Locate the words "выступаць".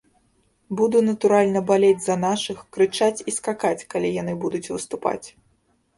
4.75-5.27